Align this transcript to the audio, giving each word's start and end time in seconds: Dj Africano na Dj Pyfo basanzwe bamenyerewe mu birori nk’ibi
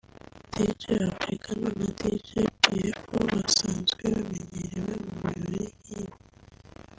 Dj 0.53 0.83
Africano 1.11 1.67
na 1.79 1.87
Dj 1.99 2.29
Pyfo 2.63 3.15
basanzwe 3.31 4.03
bamenyerewe 4.13 4.93
mu 5.05 5.13
birori 5.21 5.65
nk’ibi 5.79 6.15